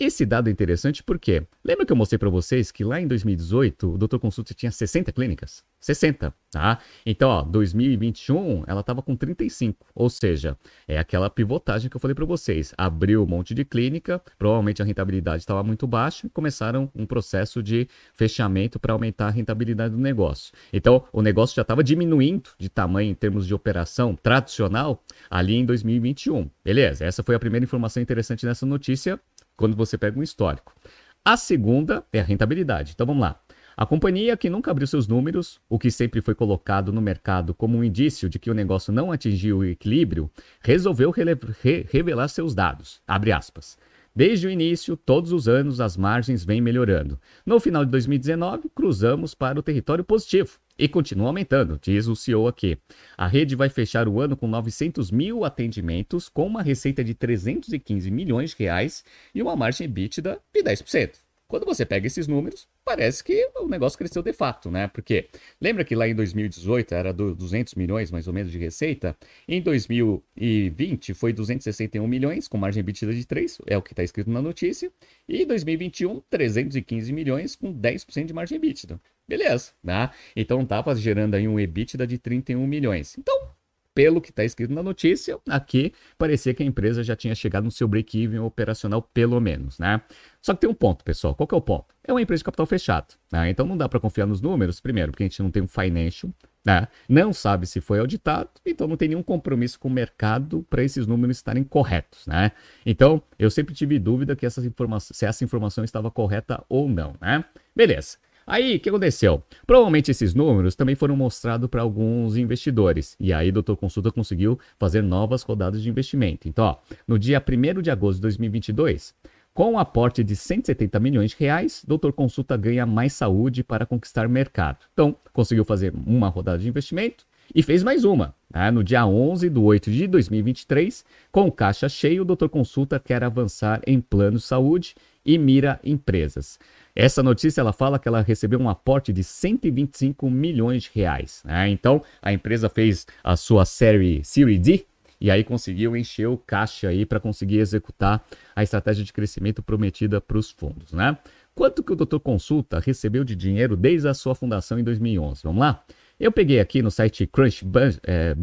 Esse 0.05 0.25
dado 0.25 0.49
é 0.49 0.51
interessante 0.51 1.01
porque, 1.01 1.47
lembra 1.63 1.85
que 1.85 1.93
eu 1.93 1.95
mostrei 1.95 2.19
para 2.19 2.29
vocês 2.29 2.73
que 2.73 2.83
lá 2.83 2.99
em 2.99 3.07
2018 3.07 3.93
o 3.93 3.97
Dr. 3.97 4.17
Consulta 4.17 4.53
tinha 4.53 4.69
60 4.69 5.13
clínicas? 5.13 5.63
60, 5.79 6.33
tá? 6.51 6.79
Então, 7.05 7.29
ó, 7.29 7.41
2021 7.41 8.63
ela 8.67 8.81
estava 8.81 9.01
com 9.01 9.15
35, 9.15 9.85
ou 9.95 10.09
seja, 10.09 10.57
é 10.87 10.97
aquela 10.97 11.29
pivotagem 11.29 11.89
que 11.89 11.95
eu 11.95 12.01
falei 12.01 12.15
para 12.15 12.25
vocês. 12.25 12.73
Abriu 12.77 13.23
um 13.23 13.25
monte 13.25 13.53
de 13.53 13.63
clínica, 13.63 14.21
provavelmente 14.37 14.81
a 14.81 14.85
rentabilidade 14.85 15.43
estava 15.43 15.63
muito 15.63 15.87
baixa 15.87 16.27
e 16.27 16.29
começaram 16.29 16.91
um 16.93 17.05
processo 17.05 17.63
de 17.63 17.87
fechamento 18.13 18.79
para 18.79 18.91
aumentar 18.91 19.27
a 19.27 19.31
rentabilidade 19.31 19.95
do 19.95 20.01
negócio. 20.01 20.53
Então, 20.73 21.05
o 21.13 21.21
negócio 21.21 21.55
já 21.55 21.61
estava 21.61 21.81
diminuindo 21.81 22.49
de 22.57 22.67
tamanho 22.67 23.11
em 23.11 23.15
termos 23.15 23.47
de 23.47 23.53
operação 23.53 24.15
tradicional 24.15 25.01
ali 25.29 25.55
em 25.55 25.65
2021. 25.65 26.49
Beleza, 26.63 27.05
essa 27.05 27.23
foi 27.23 27.35
a 27.35 27.39
primeira 27.39 27.63
informação 27.63 28.03
interessante 28.03 28.45
nessa 28.45 28.65
notícia 28.65 29.19
quando 29.63 29.77
você 29.77 29.97
pega 29.97 30.19
um 30.19 30.23
histórico. 30.23 30.75
A 31.23 31.37
segunda 31.37 32.03
é 32.11 32.19
a 32.19 32.23
rentabilidade. 32.23 32.91
Então 32.93 33.07
vamos 33.07 33.21
lá. 33.21 33.39
A 33.77 33.85
companhia 33.85 34.35
que 34.35 34.49
nunca 34.49 34.69
abriu 34.69 34.85
seus 34.85 35.07
números, 35.07 35.57
o 35.69 35.79
que 35.79 35.89
sempre 35.89 36.19
foi 36.19 36.35
colocado 36.35 36.91
no 36.91 37.01
mercado 37.01 37.53
como 37.53 37.77
um 37.77 37.83
indício 37.83 38.27
de 38.27 38.37
que 38.37 38.51
o 38.51 38.53
negócio 38.53 38.91
não 38.91 39.09
atingiu 39.09 39.59
o 39.59 39.63
equilíbrio, 39.63 40.29
resolveu 40.61 41.11
re 41.11 41.87
revelar 41.89 42.27
seus 42.27 42.53
dados. 42.53 43.01
Abre 43.07 43.31
aspas. 43.31 43.77
Desde 44.13 44.47
o 44.47 44.49
início, 44.49 44.97
todos 44.97 45.31
os 45.31 45.47
anos, 45.47 45.79
as 45.79 45.95
margens 45.95 46.43
vêm 46.43 46.59
melhorando. 46.59 47.17
No 47.45 47.57
final 47.57 47.85
de 47.85 47.91
2019, 47.91 48.69
cruzamos 48.75 49.33
para 49.33 49.57
o 49.57 49.63
território 49.63 50.03
positivo 50.03 50.59
e 50.77 50.87
continua 50.87 51.27
aumentando, 51.27 51.79
diz 51.81 52.07
o 52.07 52.15
CEO 52.15 52.47
aqui. 52.47 52.77
A 53.17 53.27
rede 53.27 53.55
vai 53.55 53.69
fechar 53.69 54.07
o 54.07 54.19
ano 54.19 54.35
com 54.35 54.47
900 54.47 55.11
mil 55.11 55.45
atendimentos, 55.45 56.27
com 56.29 56.45
uma 56.45 56.61
receita 56.61 57.03
de 57.03 57.13
315 57.13 58.09
milhões 58.11 58.51
de 58.51 58.63
reais 58.63 59.03
e 59.33 59.41
uma 59.41 59.55
margem 59.55 59.85
EBITDA 59.85 60.39
de 60.53 60.63
10%. 60.63 61.22
Quando 61.53 61.67
você 61.67 61.85
pega 61.85 62.07
esses 62.07 62.27
números, 62.27 62.67
parece 62.83 63.23
que 63.23 63.47
o 63.55 63.67
negócio 63.67 63.95
cresceu 63.95 64.23
de 64.23 64.33
fato, 64.33 64.71
né? 64.71 64.87
Porque 64.87 65.27
lembra 65.61 65.85
que 65.85 65.93
lá 65.93 66.07
em 66.07 66.15
2018 66.15 66.95
era 66.95 67.13
200 67.13 67.75
milhões 67.75 68.09
mais 68.09 68.27
ou 68.27 68.33
menos 68.33 68.51
de 68.51 68.57
receita? 68.57 69.15
Em 69.47 69.61
2020 69.61 71.13
foi 71.13 71.31
261 71.31 72.07
milhões, 72.07 72.47
com 72.47 72.57
margem 72.57 72.79
EBITDA 72.79 73.13
de 73.13 73.27
3, 73.27 73.61
é 73.67 73.77
o 73.77 73.83
que 73.83 73.93
está 73.93 74.01
escrito 74.01 74.31
na 74.31 74.41
notícia. 74.41 74.91
E 75.29 75.43
em 75.43 75.45
2021, 75.45 76.23
315 76.27 77.13
milhões, 77.13 77.55
com 77.55 77.71
10% 77.71 78.25
de 78.25 78.33
margem 78.33 78.55
EBITDA. 78.55 78.99
Beleza, 79.27 79.73
né? 79.83 80.09
Então 80.35 80.63
estava 80.63 80.95
gerando 80.95 81.35
aí 81.35 81.47
um 81.47 81.59
EBITDA 81.59 82.07
de 82.07 82.17
31 82.17 82.65
milhões. 82.65 83.15
Então, 83.15 83.51
pelo 83.93 84.21
que 84.21 84.29
está 84.29 84.43
escrito 84.43 84.73
na 84.73 84.81
notícia, 84.81 85.37
aqui 85.47 85.93
parecia 86.17 86.53
que 86.53 86.63
a 86.63 86.65
empresa 86.65 87.03
já 87.03 87.15
tinha 87.15 87.35
chegado 87.35 87.63
no 87.63 87.71
seu 87.71 87.87
break-even 87.87 88.39
operacional, 88.39 89.01
pelo 89.01 89.39
menos, 89.39 89.79
né? 89.79 90.01
Só 90.41 90.53
que 90.53 90.61
tem 90.61 90.69
um 90.69 90.73
ponto, 90.73 91.03
pessoal. 91.03 91.35
Qual 91.35 91.47
que 91.47 91.55
é 91.55 91.57
o 91.57 91.61
ponto? 91.61 91.93
É 92.03 92.11
uma 92.11 92.21
empresa 92.21 92.39
de 92.39 92.43
capital 92.45 92.65
fechado, 92.65 93.13
né? 93.31 93.49
Então 93.49 93.65
não 93.65 93.77
dá 93.77 93.87
para 93.87 93.99
confiar 93.99 94.25
nos 94.25 94.41
números, 94.41 94.79
primeiro, 94.79 95.11
porque 95.11 95.23
a 95.23 95.27
gente 95.27 95.41
não 95.41 95.51
tem 95.51 95.63
um 95.63 95.67
financial, 95.67 96.33
né? 96.65 96.87
Não 97.07 97.31
sabe 97.31 97.65
se 97.65 97.79
foi 97.79 97.99
auditado, 97.99 98.49
então 98.65 98.87
não 98.87 98.97
tem 98.97 99.09
nenhum 99.09 99.23
compromisso 99.23 99.79
com 99.79 99.87
o 99.87 99.91
mercado 99.91 100.65
para 100.69 100.83
esses 100.83 101.05
números 101.07 101.37
estarem 101.37 101.63
corretos, 101.63 102.25
né? 102.25 102.51
Então, 102.85 103.21
eu 103.37 103.49
sempre 103.49 103.73
tive 103.75 103.99
dúvida 103.99 104.35
que 104.35 104.45
essas 104.45 104.63
se 105.01 105.25
essa 105.25 105.43
informação 105.43 105.83
estava 105.83 106.09
correta 106.09 106.63
ou 106.67 106.89
não, 106.89 107.15
né? 107.21 107.45
Beleza. 107.75 108.17
Aí, 108.45 108.75
o 108.75 108.79
que 108.79 108.89
aconteceu? 108.89 109.41
Provavelmente 109.65 110.11
esses 110.11 110.33
números 110.33 110.75
também 110.75 110.95
foram 110.95 111.15
mostrados 111.15 111.69
para 111.69 111.81
alguns 111.81 112.35
investidores. 112.35 113.15
E 113.19 113.31
aí, 113.31 113.51
Doutor 113.51 113.77
Consulta 113.77 114.11
conseguiu 114.11 114.59
fazer 114.77 115.01
novas 115.01 115.43
rodadas 115.43 115.81
de 115.81 115.89
investimento. 115.89 116.47
Então, 116.47 116.65
ó, 116.65 116.77
no 117.07 117.17
dia 117.17 117.41
1 117.41 117.81
de 117.81 117.89
agosto 117.89 118.17
de 118.17 118.21
2022, 118.23 119.13
com 119.53 119.73
um 119.73 119.79
aporte 119.79 120.23
de 120.23 120.35
170 120.35 120.99
milhões 120.99 121.31
de 121.31 121.37
reais, 121.39 121.83
Doutor 121.87 122.11
Consulta 122.11 122.57
ganha 122.57 122.85
mais 122.85 123.13
saúde 123.13 123.63
para 123.63 123.85
conquistar 123.85 124.27
mercado. 124.27 124.79
Então, 124.93 125.15
conseguiu 125.31 125.63
fazer 125.63 125.93
uma 126.07 126.27
rodada 126.27 126.57
de 126.57 126.67
investimento 126.67 127.25
e 127.53 127.61
fez 127.61 127.83
mais 127.83 128.03
uma. 128.03 128.33
Né? 128.51 128.71
No 128.71 128.83
dia 128.83 129.05
11 129.05 129.49
de 129.49 129.59
8 129.59 129.91
de 129.91 130.07
2023, 130.07 131.05
com 131.31 131.51
caixa 131.51 131.87
cheio, 131.87 132.23
o 132.23 132.25
Doutor 132.25 132.49
Consulta 132.49 132.99
quer 132.99 133.23
avançar 133.23 133.79
em 133.85 134.01
plano 134.01 134.37
de 134.37 134.43
saúde 134.43 134.95
e 135.25 135.37
mira 135.37 135.79
empresas. 135.83 136.59
Essa 136.95 137.23
notícia 137.23 137.61
ela 137.61 137.73
fala 137.73 137.97
que 137.97 138.07
ela 138.07 138.21
recebeu 138.21 138.59
um 138.59 138.69
aporte 138.69 139.11
de 139.11 139.23
125 139.23 140.29
milhões 140.29 140.83
de 140.83 140.91
reais. 140.93 141.41
Né? 141.45 141.69
Então 141.69 142.03
a 142.21 142.31
empresa 142.31 142.69
fez 142.69 143.07
a 143.23 143.35
sua 143.35 143.65
série 143.65 144.23
Series 144.23 144.59
D 144.59 144.85
e 145.19 145.31
aí 145.31 145.43
conseguiu 145.43 145.95
encher 145.95 146.27
o 146.27 146.37
caixa 146.37 146.89
aí 146.89 147.05
para 147.05 147.19
conseguir 147.19 147.59
executar 147.59 148.23
a 148.53 148.61
estratégia 148.61 149.05
de 149.05 149.13
crescimento 149.13 149.63
prometida 149.63 150.19
para 150.19 150.37
os 150.37 150.51
fundos, 150.51 150.91
né? 150.91 151.17
Quanto 151.55 151.83
que 151.83 151.93
o 151.93 151.95
Doutor 151.95 152.19
Consulta 152.19 152.79
recebeu 152.79 153.23
de 153.23 153.35
dinheiro 153.35 153.77
desde 153.77 154.07
a 154.07 154.13
sua 154.13 154.35
fundação 154.35 154.77
em 154.79 154.83
2011? 154.83 155.43
Vamos 155.43 155.61
lá? 155.61 155.83
Eu 156.19 156.31
peguei 156.31 156.59
aqui 156.59 156.81
no 156.81 156.91
site 156.91 157.25
Crunchbase, 157.25 157.99
é, 158.03 158.35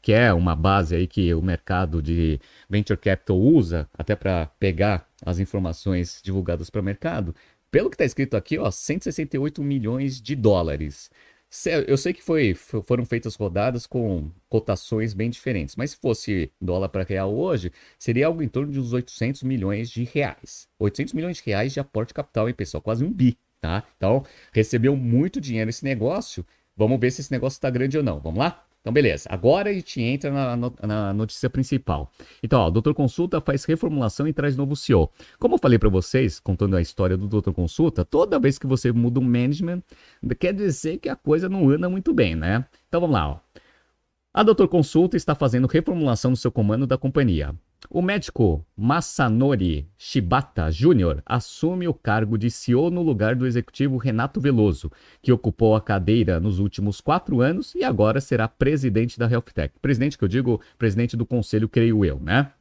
que 0.00 0.12
é 0.12 0.32
uma 0.32 0.56
base 0.56 0.96
aí 0.96 1.06
que 1.06 1.32
o 1.34 1.42
mercado 1.42 2.02
de 2.02 2.40
venture 2.68 2.98
capital 2.98 3.38
usa 3.38 3.88
até 3.96 4.16
para 4.16 4.46
pegar 4.58 5.06
as 5.24 5.38
informações 5.38 6.20
divulgadas 6.22 6.70
para 6.70 6.80
o 6.80 6.84
mercado. 6.84 7.34
Pelo 7.70 7.90
que 7.90 7.94
está 7.94 8.04
escrito 8.04 8.34
aqui, 8.36 8.58
ó, 8.58 8.70
168 8.70 9.62
milhões 9.62 10.20
de 10.20 10.34
dólares. 10.34 11.10
Eu 11.86 11.96
sei 11.96 12.12
que 12.12 12.22
foi, 12.22 12.54
foram 12.54 13.04
feitas 13.04 13.34
rodadas 13.34 13.86
com 13.86 14.30
cotações 14.48 15.14
bem 15.14 15.30
diferentes, 15.30 15.76
mas 15.76 15.92
se 15.92 15.96
fosse 15.96 16.50
dólar 16.60 16.88
para 16.88 17.04
real 17.04 17.34
hoje, 17.34 17.72
seria 17.98 18.26
algo 18.26 18.42
em 18.42 18.48
torno 18.48 18.72
de 18.72 18.80
uns 18.80 18.92
800 18.92 19.42
milhões 19.42 19.90
de 19.90 20.04
reais. 20.04 20.68
800 20.78 21.14
milhões 21.14 21.36
de 21.38 21.42
reais 21.44 21.72
de 21.72 21.80
aporte 21.80 22.12
capital, 22.12 22.48
hein, 22.48 22.54
pessoal? 22.54 22.82
Quase 22.82 23.04
um 23.04 23.10
bi, 23.12 23.38
tá? 23.60 23.84
Então, 23.96 24.24
recebeu 24.52 24.94
muito 24.96 25.40
dinheiro 25.40 25.70
esse 25.70 25.84
negócio. 25.84 26.44
Vamos 26.78 27.00
ver 27.00 27.10
se 27.10 27.20
esse 27.20 27.32
negócio 27.32 27.56
está 27.56 27.68
grande 27.68 27.98
ou 27.98 28.04
não. 28.04 28.20
Vamos 28.20 28.38
lá? 28.38 28.64
Então, 28.80 28.92
beleza. 28.92 29.28
Agora 29.28 29.68
a 29.68 29.72
gente 29.72 30.00
entra 30.00 30.30
na, 30.30 30.56
na 30.56 31.12
notícia 31.12 31.50
principal. 31.50 32.08
Então, 32.40 32.60
ó, 32.60 32.68
o 32.68 32.70
Doutor 32.70 32.94
Consulta 32.94 33.40
faz 33.40 33.64
reformulação 33.64 34.28
e 34.28 34.32
traz 34.32 34.56
novo 34.56 34.76
CEO. 34.76 35.10
Como 35.40 35.56
eu 35.56 35.58
falei 35.58 35.76
para 35.76 35.88
vocês, 35.88 36.38
contando 36.38 36.76
a 36.76 36.80
história 36.80 37.16
do 37.16 37.26
Doutor 37.26 37.52
Consulta, 37.52 38.04
toda 38.04 38.38
vez 38.38 38.60
que 38.60 38.66
você 38.68 38.92
muda 38.92 39.18
um 39.18 39.24
management, 39.24 39.82
quer 40.38 40.54
dizer 40.54 40.98
que 40.98 41.08
a 41.08 41.16
coisa 41.16 41.48
não 41.48 41.68
anda 41.68 41.88
muito 41.90 42.14
bem, 42.14 42.36
né? 42.36 42.64
Então, 42.86 43.00
vamos 43.00 43.14
lá, 43.14 43.28
ó. 43.28 43.38
A 44.32 44.44
Doutor 44.44 44.68
Consulta 44.68 45.16
está 45.16 45.34
fazendo 45.34 45.66
reformulação 45.66 46.30
no 46.30 46.36
seu 46.36 46.52
comando 46.52 46.86
da 46.86 46.96
companhia. 46.96 47.52
O 47.90 48.02
médico 48.02 48.62
Masanori 48.76 49.88
Shibata 49.96 50.70
Jr. 50.70 51.22
assume 51.24 51.88
o 51.88 51.94
cargo 51.94 52.36
de 52.36 52.50
CEO 52.50 52.90
no 52.90 53.00
lugar 53.00 53.34
do 53.34 53.46
executivo 53.46 53.96
Renato 53.96 54.42
Veloso, 54.42 54.92
que 55.22 55.32
ocupou 55.32 55.74
a 55.74 55.80
cadeira 55.80 56.38
nos 56.38 56.58
últimos 56.58 57.00
quatro 57.00 57.40
anos 57.40 57.74
e 57.74 57.82
agora 57.82 58.20
será 58.20 58.46
presidente 58.46 59.18
da 59.18 59.26
HealthTech. 59.26 59.74
Presidente 59.80 60.18
que 60.18 60.24
eu 60.24 60.28
digo, 60.28 60.60
presidente 60.76 61.16
do 61.16 61.24
conselho, 61.24 61.66
creio 61.66 62.04
eu, 62.04 62.20
né? 62.20 62.52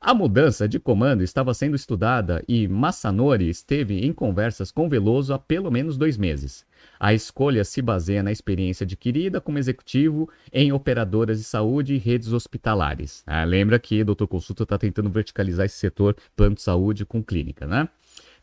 A 0.00 0.14
mudança 0.14 0.68
de 0.68 0.78
comando 0.78 1.24
estava 1.24 1.52
sendo 1.52 1.74
estudada 1.74 2.44
e 2.46 2.68
Massanori 2.68 3.48
esteve 3.48 4.06
em 4.06 4.12
conversas 4.12 4.70
com 4.70 4.88
Veloso 4.88 5.34
há 5.34 5.40
pelo 5.40 5.72
menos 5.72 5.98
dois 5.98 6.16
meses. 6.16 6.64
A 7.00 7.12
escolha 7.12 7.64
se 7.64 7.82
baseia 7.82 8.22
na 8.22 8.30
experiência 8.30 8.84
adquirida 8.84 9.40
como 9.40 9.58
executivo 9.58 10.30
em 10.52 10.70
operadoras 10.72 11.38
de 11.38 11.44
saúde 11.44 11.94
e 11.94 11.98
redes 11.98 12.32
hospitalares. 12.32 13.24
Ah, 13.26 13.42
lembra 13.42 13.76
que 13.80 14.00
o 14.00 14.04
Dr. 14.04 14.26
Consulta 14.26 14.62
está 14.62 14.78
tentando 14.78 15.10
verticalizar 15.10 15.66
esse 15.66 15.78
setor 15.78 16.14
plano 16.36 16.54
de 16.54 16.62
saúde 16.62 17.04
com 17.04 17.20
clínica, 17.20 17.66
né? 17.66 17.88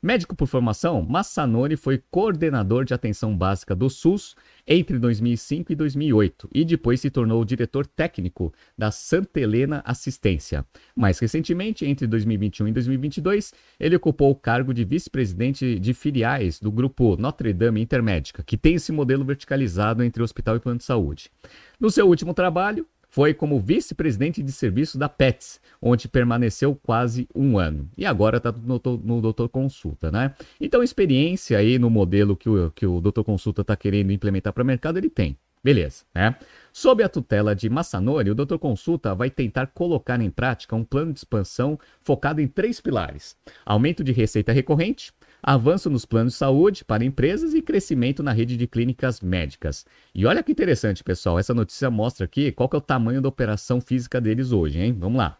Médico 0.05 0.35
por 0.35 0.45
formação, 0.45 1.01
Massanori 1.01 1.75
foi 1.75 1.99
coordenador 2.11 2.85
de 2.85 2.93
atenção 2.93 3.35
básica 3.35 3.75
do 3.75 3.89
SUS 3.89 4.35
entre 4.67 4.99
2005 4.99 5.71
e 5.71 5.75
2008 5.75 6.47
e 6.53 6.63
depois 6.63 7.01
se 7.01 7.09
tornou 7.09 7.43
diretor 7.43 7.87
técnico 7.87 8.53
da 8.77 8.91
Santa 8.91 9.39
Helena 9.39 9.81
Assistência. 9.83 10.63
Mais 10.95 11.17
recentemente, 11.17 11.87
entre 11.87 12.05
2021 12.05 12.67
e 12.67 12.71
2022, 12.73 13.51
ele 13.79 13.95
ocupou 13.95 14.29
o 14.29 14.35
cargo 14.35 14.75
de 14.75 14.85
vice-presidente 14.85 15.79
de 15.79 15.93
filiais 15.95 16.59
do 16.59 16.71
grupo 16.71 17.17
Notre 17.17 17.51
Dame 17.51 17.81
Intermédica, 17.81 18.43
que 18.43 18.57
tem 18.57 18.75
esse 18.75 18.91
modelo 18.91 19.25
verticalizado 19.25 20.03
entre 20.03 20.21
hospital 20.21 20.55
e 20.55 20.59
plano 20.59 20.77
de 20.77 20.83
saúde. 20.83 21.31
No 21.79 21.89
seu 21.89 22.07
último 22.07 22.31
trabalho, 22.31 22.87
foi 23.15 23.33
como 23.33 23.61
vice-presidente 23.61 24.43
de 24.43 24.51
serviço 24.51 24.97
da 24.97 25.07
PETS, 25.07 25.61
onde 25.81 26.05
permaneceu 26.05 26.75
quase 26.75 27.29
um 27.33 27.57
ano. 27.57 27.89
E 27.97 28.05
agora 28.05 28.35
está 28.35 28.51
no, 28.51 28.81
no 29.01 29.21
Doutor 29.21 29.47
Consulta, 29.47 30.11
né? 30.11 30.33
Então, 30.59 30.83
experiência 30.83 31.57
aí 31.57 31.79
no 31.79 31.89
modelo 31.89 32.35
que 32.35 32.49
o, 32.49 32.69
que 32.71 32.85
o 32.85 32.99
Doutor 32.99 33.23
Consulta 33.23 33.61
está 33.61 33.73
querendo 33.73 34.11
implementar 34.11 34.51
para 34.51 34.63
o 34.63 34.65
mercado, 34.65 34.97
ele 34.97 35.09
tem. 35.09 35.37
Beleza, 35.63 36.03
né? 36.13 36.35
Sob 36.73 37.01
a 37.03 37.07
tutela 37.07 37.55
de 37.55 37.69
Massanori, 37.69 38.29
o 38.29 38.35
Doutor 38.35 38.59
Consulta 38.59 39.15
vai 39.15 39.29
tentar 39.29 39.67
colocar 39.67 40.19
em 40.19 40.29
prática 40.29 40.75
um 40.75 40.83
plano 40.83 41.13
de 41.13 41.19
expansão 41.19 41.79
focado 42.01 42.41
em 42.41 42.47
três 42.49 42.81
pilares: 42.81 43.37
aumento 43.65 44.03
de 44.03 44.11
receita 44.11 44.51
recorrente, 44.51 45.13
avanço 45.41 45.89
nos 45.89 46.05
planos 46.05 46.33
de 46.33 46.39
saúde 46.39 46.83
para 46.83 47.03
empresas 47.05 47.53
e 47.53 47.61
crescimento 47.61 48.23
na 48.23 48.31
rede 48.31 48.57
de 48.57 48.67
clínicas 48.67 49.21
médicas. 49.21 49.85
E 50.13 50.25
olha 50.25 50.43
que 50.43 50.51
interessante, 50.51 51.03
pessoal, 51.03 51.37
essa 51.37 51.53
notícia 51.53 51.89
mostra 51.89 52.25
aqui 52.25 52.51
qual 52.51 52.69
é 52.73 52.77
o 52.77 52.81
tamanho 52.81 53.21
da 53.21 53.29
operação 53.29 53.79
física 53.79 54.19
deles 54.19 54.51
hoje, 54.51 54.79
hein? 54.79 54.95
Vamos 54.97 55.17
lá. 55.17 55.37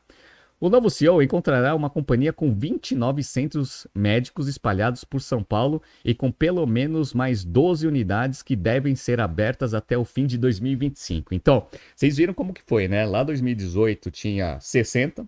O 0.57 0.69
novo 0.69 0.89
CEO 0.89 1.21
encontrará 1.21 1.75
uma 1.75 1.89
companhia 1.89 2.31
com 2.31 2.53
29 2.53 3.21
centros 3.21 3.85
médicos 3.93 4.47
espalhados 4.47 5.03
por 5.03 5.21
São 5.21 5.43
Paulo 5.43 5.81
e 6.03 6.15
com 6.15 6.31
pelo 6.31 6.65
menos 6.65 7.13
mais 7.13 7.43
12 7.43 7.85
unidades 7.85 8.41
que 8.41 8.55
devem 8.55 8.95
ser 8.95 9.19
abertas 9.19 9.73
até 9.73 9.97
o 9.97 10.05
fim 10.05 10.25
de 10.25 10.37
2025. 10.37 11.35
Então, 11.35 11.67
vocês 11.93 12.15
viram 12.15 12.33
como 12.33 12.53
que 12.53 12.63
foi, 12.65 12.87
né? 12.87 13.05
Lá 13.05 13.21
2018 13.21 14.09
tinha 14.09 14.57
60, 14.61 15.27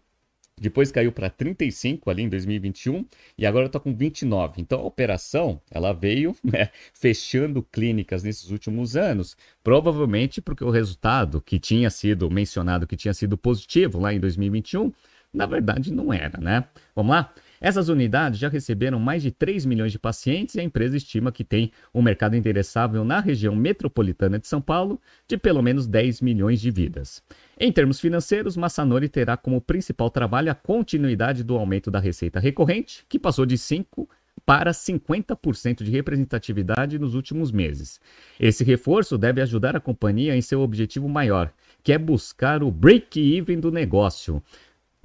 depois 0.60 0.92
caiu 0.92 1.12
para 1.12 1.30
35 1.30 2.10
ali 2.10 2.24
em 2.24 2.30
2021 2.30 3.06
e 3.38 3.46
agora 3.46 3.68
está 3.68 3.80
com 3.80 3.94
29. 3.94 4.62
Então 4.62 4.80
a 4.80 4.84
operação 4.84 5.62
ela 5.70 5.94
veio 5.94 6.36
né, 6.44 6.70
fechando 6.94 7.62
clínicas 7.62 8.24
nesses 8.24 8.50
últimos 8.50 8.98
anos, 8.98 9.38
provavelmente 9.64 10.42
porque 10.42 10.64
o 10.64 10.70
resultado 10.70 11.40
que 11.42 11.60
tinha 11.60 11.90
sido 11.90 12.30
mencionado, 12.30 12.88
que 12.88 12.98
tinha 12.98 13.14
sido 13.14 13.38
positivo 13.38 14.00
lá 14.00 14.14
em 14.14 14.20
2021, 14.20 14.92
na 15.34 15.46
verdade 15.46 15.94
não 15.94 16.12
era, 16.12 16.40
né? 16.40 16.66
Vamos 16.96 17.12
lá? 17.12 17.34
Essas 17.60 17.90
unidades 17.90 18.40
já 18.40 18.50
receberam 18.50 19.00
mais 19.00 19.24
de 19.24 19.32
3 19.32 19.66
milhões 19.66 19.92
de 19.92 20.00
pacientes 20.00 20.56
e 20.56 20.60
a 20.60 20.64
empresa 20.64 20.96
estima 20.96 21.32
que 21.32 21.44
tem 21.44 21.72
um 21.94 22.02
mercado 22.02 22.36
endereçável 22.36 23.04
na 23.04 23.20
região 23.20 23.56
metropolitana 23.56 24.38
de 24.38 24.48
São 24.48 24.62
Paulo 24.62 25.00
de 25.28 25.38
pelo 25.38 25.62
menos 25.62 25.88
10 25.88 26.22
milhões 26.22 26.62
de 26.62 26.70
vidas. 26.70 27.24
Em 27.60 27.72
termos 27.72 28.00
financeiros, 28.00 28.56
Massanori 28.56 29.10
terá 29.10 29.36
como 29.36 29.60
principal 29.60 30.10
trabalho 30.10 30.52
a 30.52 30.56
continuidade 30.56 31.44
do 31.44 31.56
aumento 31.56 31.90
da 31.90 32.00
receita 32.00 32.40
recorrente, 32.40 33.04
que 33.10 33.18
passou 33.18 33.46
de 33.46 33.58
5 33.58 34.08
para 34.46 34.72
50% 34.72 35.84
de 35.84 35.92
representatividade 35.92 36.98
nos 36.98 37.16
últimos 37.16 37.52
meses. 37.52 38.00
Esse 38.40 38.64
reforço 38.64 39.18
deve 39.18 39.42
ajudar 39.42 39.76
a 39.76 39.80
companhia 39.80 40.36
em 40.36 40.42
seu 40.42 40.62
objetivo 40.62 41.10
maior, 41.10 41.52
que 41.84 41.92
é 41.92 41.98
buscar 41.98 42.64
o 42.64 42.72
break-even 42.72 43.60
do 43.60 43.72
negócio, 43.72 44.42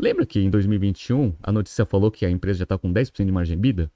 Lembra 0.03 0.27
que 0.27 0.41
em 0.41 0.51
2021 0.51 1.37
a 1.41 1.53
notícia 1.53 1.87
falou 1.87 2.11
que 2.11 2.27
a 2.27 2.31
empresa 2.31 2.59
já 2.59 2.63
está 2.65 2.77
com 2.77 2.93
10% 2.93 3.25
de 3.25 3.31
margem 3.31 3.55
EBITDA, 3.55 3.89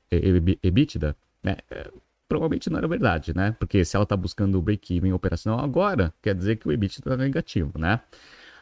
EBITDA? 0.63 1.17
Né? 1.43 1.57
É, 1.69 1.91
provavelmente 2.29 2.71
não 2.71 2.79
era 2.79 2.87
verdade, 2.87 3.35
né? 3.35 3.57
Porque 3.59 3.85
se 3.85 3.97
ela 3.97 4.05
está 4.05 4.17
buscando 4.17 4.57
o 4.57 4.63
break-even 4.63 5.13
operacional 5.13 5.59
agora, 5.59 6.15
quer 6.23 6.37
dizer 6.37 6.57
que 6.57 6.69
o 6.69 6.71
EBITDA 6.71 7.01
está 7.01 7.17
negativo, 7.17 7.77
né? 7.77 8.01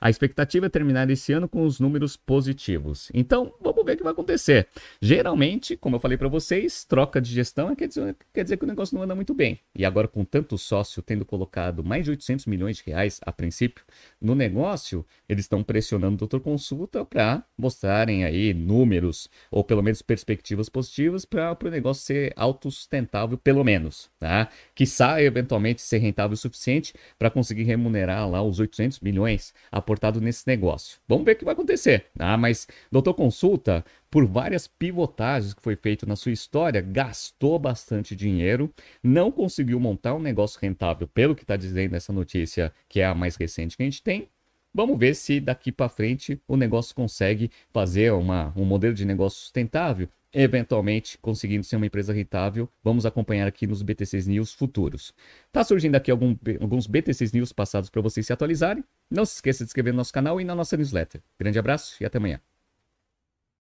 A 0.05 0.11
expectativa 0.11 0.67
é 0.67 0.69
terminar 0.69 1.09
esse 1.09 1.33
ano 1.33 1.49
com 1.49 1.65
os 1.65 1.81
números 1.81 2.15
positivos. 2.15 3.11
Então, 3.15 3.55
vamos 3.59 3.83
ver 3.87 3.95
o 3.95 3.97
que 3.97 4.03
vai 4.03 4.13
acontecer. 4.13 4.69
Geralmente, 5.01 5.79
como 5.79 5.97
eu 5.97 6.01
falei 6.01 6.19
para 6.19 6.29
vocês, 6.29 6.85
troca 6.85 7.23
de 7.23 7.33
gestão 7.33 7.75
quer 7.75 7.89
dizer, 7.89 8.15
quer 8.31 8.43
dizer 8.43 8.59
que 8.59 8.65
o 8.65 8.67
negócio 8.67 8.95
não 8.95 9.03
anda 9.03 9.15
muito 9.15 9.33
bem. 9.33 9.59
E 9.75 9.83
agora, 9.83 10.07
com 10.07 10.23
tanto 10.23 10.59
sócio 10.59 11.01
tendo 11.01 11.25
colocado 11.25 11.83
mais 11.83 12.05
de 12.05 12.11
800 12.11 12.45
milhões 12.45 12.77
de 12.77 12.83
reais 12.85 13.19
a 13.25 13.33
princípio 13.33 13.83
no 14.21 14.35
negócio, 14.35 15.07
eles 15.27 15.47
estão 15.47 15.63
pressionando 15.63 16.17
o 16.17 16.19
doutor 16.19 16.41
Consulta 16.41 17.03
para 17.03 17.43
mostrarem 17.57 18.27
aí 18.27 18.53
números 18.53 19.31
ou 19.51 19.65
pelo 19.65 19.83
menos 19.83 20.03
perspectivas 20.03 20.69
positivas 20.69 21.25
para 21.25 21.57
o 21.65 21.71
negócio 21.71 22.05
ser 22.05 22.35
autossustentável, 22.37 23.39
pelo 23.39 23.65
menos, 23.65 24.11
tá? 24.19 24.51
Que 24.75 24.85
saia 24.85 25.25
eventualmente 25.25 25.81
ser 25.81 25.97
rentável 25.97 26.35
o 26.35 26.37
suficiente 26.37 26.93
para 27.19 27.31
conseguir 27.31 27.63
remunerar 27.63 28.29
lá 28.29 28.43
os 28.43 28.61
800 28.61 29.01
milhões 29.01 29.55
aportados 29.73 29.94
aportado 29.95 30.21
nesse 30.21 30.47
negócio. 30.47 30.99
Vamos 31.09 31.25
ver 31.25 31.33
o 31.33 31.37
que 31.37 31.45
vai 31.45 31.55
acontecer. 31.55 32.07
Ah, 32.19 32.37
mas 32.37 32.67
doutor 32.91 33.15
Consulta, 33.15 33.85
por 34.11 34.27
várias 34.27 34.67
pivotagens 34.67 35.55
que 35.55 35.63
foi 35.63 35.77
feito 35.77 36.07
na 36.07 36.17
sua 36.17 36.33
história, 36.33 36.81
gastou 36.81 37.59
bastante 37.59 38.15
dinheiro, 38.15 38.73
não 39.03 39.31
conseguiu 39.31 39.79
montar 39.79 40.15
um 40.15 40.21
negócio 40.21 40.59
rentável, 40.61 41.09
pelo 41.09 41.35
que 41.35 41.43
está 41.43 41.57
dizendo 41.57 41.95
essa 41.95 42.13
notícia, 42.13 42.73
que 42.89 43.01
é 43.01 43.07
a 43.07 43.15
mais 43.15 43.37
recente 43.37 43.77
que 43.77 43.83
a 43.83 43.87
gente 43.87 44.03
tem. 44.03 44.29
Vamos 44.75 44.99
ver 44.99 45.15
se 45.15 45.39
daqui 45.39 45.71
para 45.71 45.89
frente 45.89 46.41
o 46.49 46.57
negócio 46.57 46.95
consegue 46.95 47.51
fazer 47.73 48.13
uma, 48.13 48.53
um 48.57 48.65
modelo 48.65 48.93
de 48.93 49.05
negócio 49.05 49.41
sustentável 49.41 50.09
eventualmente 50.35 51.17
conseguindo 51.19 51.65
ser 51.65 51.77
uma 51.77 51.87
empresa 51.87 52.13
rentável. 52.13 52.69
Vamos 52.83 53.07
acompanhar 53.07 53.47
aqui 53.47 53.67
nos 53.67 53.83
BTCs 53.83 54.27
News 54.27 54.53
futuros. 54.53 55.15
Tá 55.53 55.63
surgindo 55.63 55.95
aqui 55.95 56.11
algum, 56.11 56.37
alguns 56.61 56.89
BTCs 56.89 57.33
News 57.33 57.53
passados 57.53 57.89
para 57.89 58.03
vocês 58.03 58.27
se 58.27 58.33
atualizarem. 58.33 58.85
Não 59.09 59.25
se 59.25 59.37
esqueça 59.37 59.59
de 59.59 59.69
se 59.69 59.71
inscrever 59.71 59.93
no 59.93 59.99
nosso 59.99 60.13
canal 60.13 60.41
e 60.41 60.45
na 60.45 60.55
nossa 60.55 60.77
newsletter. 60.77 61.23
Grande 61.39 61.59
abraço 61.59 62.03
e 62.03 62.05
até 62.05 62.19
amanhã. 62.19 62.41